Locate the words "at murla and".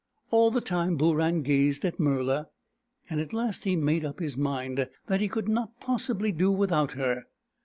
1.85-3.19